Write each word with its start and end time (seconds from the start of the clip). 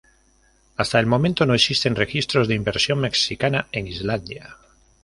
Hasta 0.77 0.99
el 0.99 1.05
momento 1.05 1.45
no 1.45 1.53
existen 1.53 1.95
registros 1.95 2.47
de 2.47 2.55
inversión 2.55 2.97
mexicana 2.97 3.67
en 3.71 3.85
Islandia. 3.85 4.57